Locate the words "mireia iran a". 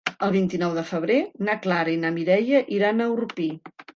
2.17-3.11